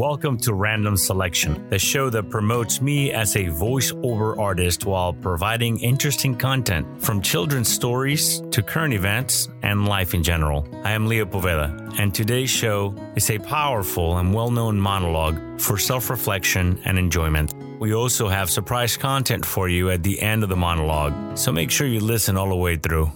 [0.00, 5.78] welcome to Random Selection, the show that promotes me as a voiceover artist while providing
[5.80, 10.66] interesting content from children's stories to current events and life in general.
[10.84, 15.76] I am Leo Poveda, and today's show is a powerful and well known monologue for
[15.76, 17.52] self reflection and enjoyment.
[17.78, 21.70] We also have surprise content for you at the end of the monologue, so make
[21.70, 23.12] sure you listen all the way through.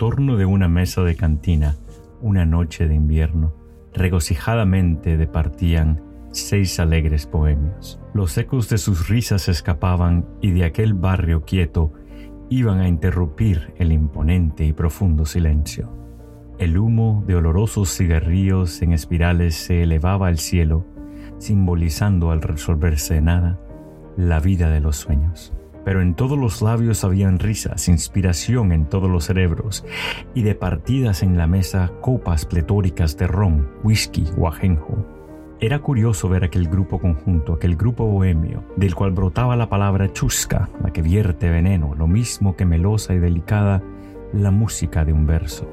[0.00, 1.76] En torno de una mesa de cantina,
[2.22, 3.52] una noche de invierno,
[3.92, 8.00] regocijadamente departían seis alegres bohemios.
[8.14, 11.92] Los ecos de sus risas escapaban y de aquel barrio quieto
[12.48, 15.92] iban a interrumpir el imponente y profundo silencio.
[16.58, 20.86] El humo de olorosos cigarrillos en espirales se elevaba al cielo,
[21.36, 23.60] simbolizando al resolverse nada
[24.16, 25.52] la vida de los sueños
[25.84, 29.84] pero en todos los labios habían risas, inspiración en todos los cerebros,
[30.34, 35.06] y de partidas en la mesa copas pletóricas de ron, whisky o ajenjo.
[35.62, 40.70] Era curioso ver aquel grupo conjunto, aquel grupo bohemio, del cual brotaba la palabra chusca,
[40.82, 43.82] la que vierte veneno, lo mismo que melosa y delicada
[44.32, 45.70] la música de un verso.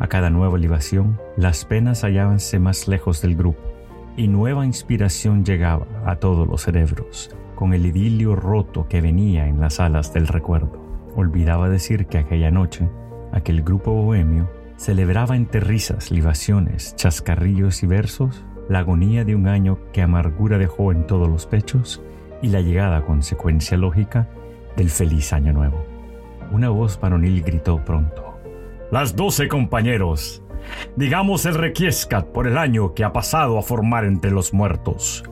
[0.00, 3.71] A cada nueva libación, las penas hallábanse más lejos del grupo,
[4.16, 9.60] y nueva inspiración llegaba a todos los cerebros con el idilio roto que venía en
[9.60, 10.82] las alas del recuerdo.
[11.14, 12.88] Olvidaba decir que aquella noche,
[13.32, 19.78] aquel grupo bohemio celebraba entre risas, libaciones, chascarrillos y versos la agonía de un año
[19.92, 22.02] que amargura dejó en todos los pechos
[22.40, 24.28] y la llegada consecuencia lógica
[24.76, 25.84] del feliz año nuevo.
[26.50, 28.38] Una voz varonil gritó pronto.
[28.90, 30.41] Las doce compañeros,
[30.96, 35.24] Digamos el requiescat por el año que ha pasado a formar entre los muertos.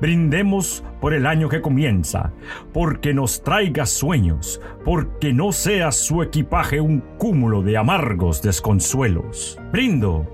[0.00, 2.32] Brindemos por el año que comienza,
[2.72, 9.58] porque nos traiga sueños, porque no sea su equipaje un cúmulo de amargos desconsuelos.
[9.72, 10.26] Brindo,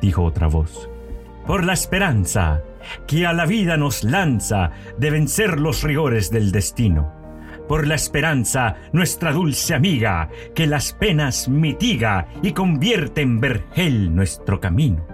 [0.00, 0.88] dijo otra voz,
[1.46, 2.62] por la esperanza
[3.06, 7.23] que a la vida nos lanza de vencer los rigores del destino
[7.68, 14.60] por la esperanza, nuestra dulce amiga, que las penas mitiga y convierte en vergel nuestro
[14.60, 15.06] camino.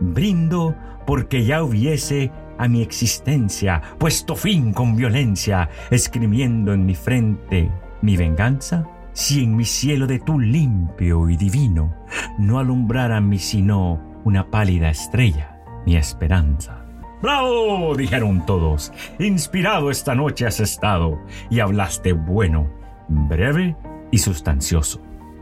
[0.00, 0.74] Brindo
[1.06, 7.70] porque ya hubiese a mi existencia puesto fin con violencia, escribiendo en mi frente
[8.02, 11.94] mi venganza, si en mi cielo de tú limpio y divino
[12.38, 16.85] no alumbrara mi sino una pálida estrella, mi esperanza.
[17.22, 17.96] ¡Bravo!
[17.96, 18.92] dijeron todos.
[19.18, 21.18] Inspirado esta noche has estado
[21.48, 22.70] y hablaste bueno,
[23.08, 23.74] breve
[24.10, 25.00] y sustancioso.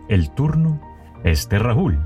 [0.08, 0.80] El turno
[1.24, 1.98] es de Raúl.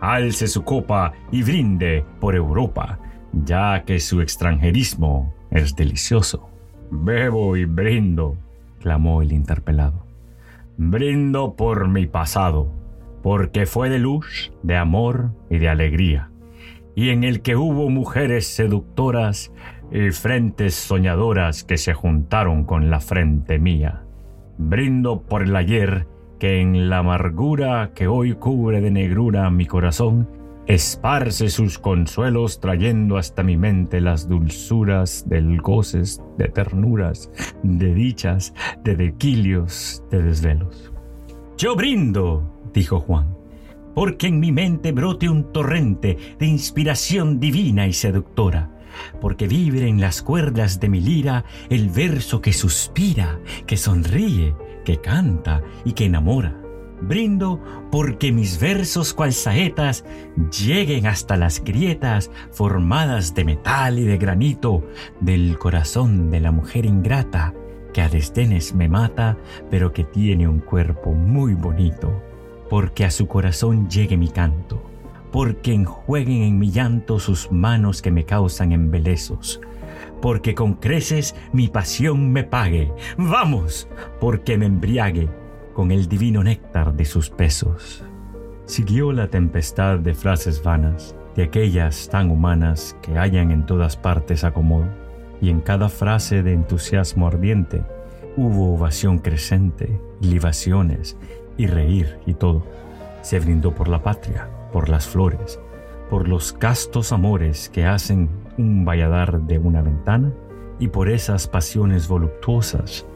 [0.00, 2.98] Alce su copa y brinde por Europa,
[3.32, 6.50] ya que su extranjerismo es delicioso.
[6.90, 8.36] Bebo y brindo,
[8.80, 10.04] clamó el interpelado.
[10.76, 12.72] Brindo por mi pasado,
[13.22, 16.30] porque fue de luz, de amor y de alegría
[16.94, 19.52] y en el que hubo mujeres seductoras
[19.90, 24.02] y frentes soñadoras que se juntaron con la frente mía.
[24.58, 26.06] Brindo por el ayer
[26.38, 30.28] que en la amargura que hoy cubre de negrura mi corazón,
[30.66, 37.30] esparce sus consuelos trayendo hasta mi mente las dulzuras del goces, de ternuras,
[37.62, 40.92] de dichas, de dequilios, de desvelos.
[41.56, 43.36] Yo brindo, dijo Juan,
[43.94, 48.70] porque en mi mente brote un torrente de inspiración divina y seductora,
[49.20, 55.00] porque vibre en las cuerdas de mi lira el verso que suspira, que sonríe, que
[55.00, 56.60] canta y que enamora.
[57.00, 57.60] Brindo
[57.90, 60.04] porque mis versos cual saetas
[60.50, 64.86] lleguen hasta las grietas formadas de metal y de granito
[65.20, 67.52] del corazón de la mujer ingrata
[67.92, 69.36] que a desdenes me mata,
[69.70, 72.22] pero que tiene un cuerpo muy bonito
[72.68, 74.82] porque a su corazón llegue mi canto,
[75.30, 79.60] porque enjueguen en mi llanto sus manos que me causan embelezos,
[80.22, 83.88] porque con creces mi pasión me pague, vamos,
[84.20, 85.28] porque me embriague
[85.74, 88.04] con el divino néctar de sus besos.
[88.64, 94.44] Siguió la tempestad de frases vanas, de aquellas tan humanas que hallan en todas partes
[94.44, 94.88] acomodo,
[95.42, 97.82] y en cada frase de entusiasmo ardiente
[98.36, 101.16] hubo ovación crecente, libaciones
[101.56, 102.64] y reír y todo.
[103.22, 105.60] Se brindó por la patria, por las flores,
[106.10, 108.28] por los castos amores que hacen
[108.58, 110.32] un valladar de una ventana
[110.78, 113.06] y por esas pasiones voluptuosas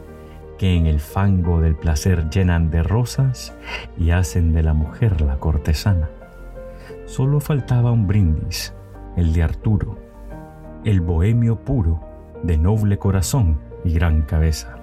[0.57, 3.55] que en el fango del placer llenan de rosas
[3.97, 6.09] y hacen de la mujer la cortesana.
[7.05, 8.73] Solo faltaba un brindis,
[9.15, 9.97] el de Arturo,
[10.83, 12.01] el bohemio puro,
[12.43, 14.78] de noble corazón y gran cabeza,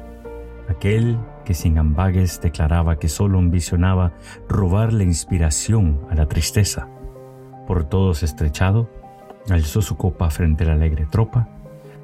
[0.68, 4.12] aquel que sin ambagues declaraba que solo ambicionaba
[4.48, 6.88] robar la inspiración a la tristeza.
[7.66, 8.88] Por todos estrechado,
[9.50, 11.48] alzó su copa frente a la alegre tropa,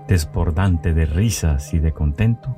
[0.09, 2.57] desbordante de risas y de contento,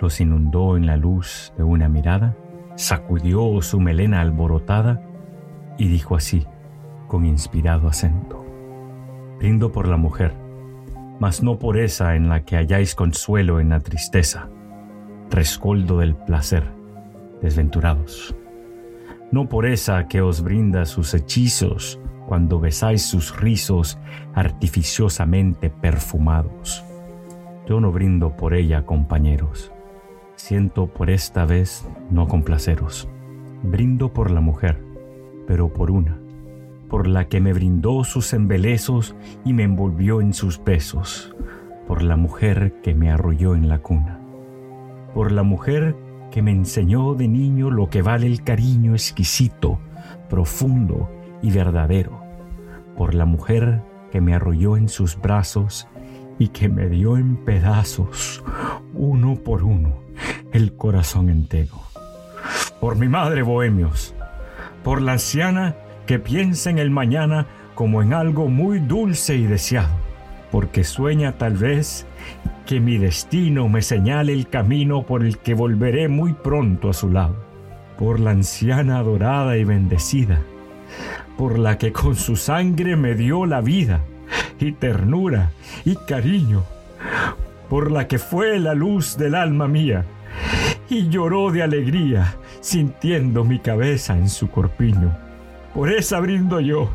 [0.00, 2.36] los inundó en la luz de una mirada,
[2.76, 5.02] sacudió su melena alborotada
[5.78, 6.46] y dijo así,
[7.08, 8.44] con inspirado acento,
[9.38, 10.34] brindo por la mujer,
[11.20, 14.48] mas no por esa en la que halláis consuelo en la tristeza,
[15.34, 16.62] rescoldo del placer,
[17.42, 18.36] desventurados.
[19.32, 21.98] No por esa que os brinda sus hechizos
[22.28, 23.98] cuando besáis sus rizos
[24.32, 26.84] artificiosamente perfumados.
[27.68, 29.72] Yo no brindo por ella, compañeros.
[30.36, 33.08] Siento por esta vez no complaceros.
[33.64, 34.84] Brindo por la mujer,
[35.48, 36.16] pero por una,
[36.88, 41.34] por la que me brindó sus embelezos y me envolvió en sus besos,
[41.88, 44.20] por la mujer que me arrolló en la cuna,
[45.14, 45.96] por la mujer
[46.30, 49.78] que me enseñó de niño lo que vale el cariño exquisito,
[50.28, 51.08] profundo
[51.40, 52.20] y verdadero,
[52.96, 55.86] por la mujer que me arrolló en sus brazos
[56.38, 58.42] y que me dio en pedazos,
[58.92, 59.94] uno por uno,
[60.52, 61.76] el corazón entero.
[62.80, 64.14] Por mi madre, bohemios,
[64.82, 65.76] por la anciana
[66.06, 67.46] que piensa en el mañana
[67.76, 69.94] como en algo muy dulce y deseado,
[70.50, 72.06] porque sueña tal vez
[72.66, 77.10] que mi destino me señale el camino por el que volveré muy pronto a su
[77.10, 77.36] lado,
[77.98, 80.40] por la anciana adorada y bendecida,
[81.36, 84.00] por la que con su sangre me dio la vida
[84.58, 85.50] y ternura
[85.84, 86.64] y cariño,
[87.68, 90.04] por la que fue la luz del alma mía
[90.88, 95.16] y lloró de alegría sintiendo mi cabeza en su corpiño.
[95.74, 96.88] Por esa brindo yo.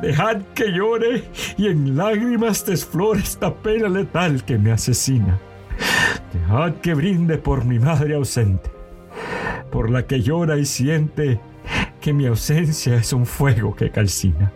[0.00, 1.24] Dejad que llore
[1.56, 5.38] y en lágrimas desflore esta pena letal que me asesina.
[6.32, 8.70] Dejad que brinde por mi madre ausente,
[9.70, 11.40] por la que llora y siente
[12.00, 14.52] que mi ausencia es un fuego que calcina,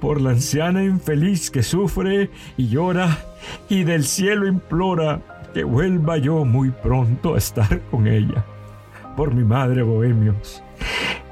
[0.00, 3.18] por la anciana infeliz que sufre y llora
[3.68, 5.20] y del cielo implora
[5.54, 8.44] que vuelva yo muy pronto a estar con ella,
[9.16, 10.62] por mi madre Bohemios,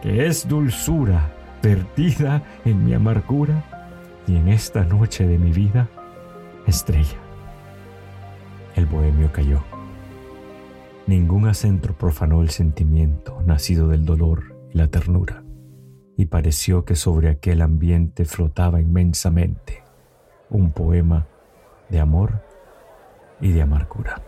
[0.02, 3.64] que es dulzura perdida en mi amargura
[4.26, 5.88] y en esta noche de mi vida,
[6.66, 7.18] estrella.
[8.76, 9.62] El bohemio cayó.
[11.06, 15.42] Ningún acento profanó el sentimiento nacido del dolor y la ternura,
[16.16, 19.82] y pareció que sobre aquel ambiente flotaba inmensamente
[20.50, 21.26] un poema
[21.88, 22.42] de amor
[23.40, 24.22] y de amargura.